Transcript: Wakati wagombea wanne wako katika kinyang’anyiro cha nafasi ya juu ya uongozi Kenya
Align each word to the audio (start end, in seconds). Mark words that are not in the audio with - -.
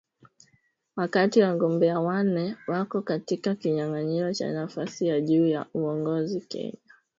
Wakati 0.95 1.41
wagombea 1.41 1.99
wanne 1.99 2.55
wako 2.67 3.01
katika 3.01 3.55
kinyang’anyiro 3.55 4.33
cha 4.33 4.51
nafasi 4.51 5.07
ya 5.07 5.21
juu 5.21 5.47
ya 5.47 5.65
uongozi 5.73 6.41
Kenya 6.41 6.79